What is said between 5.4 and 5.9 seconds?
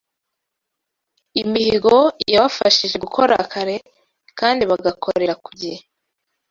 kugihe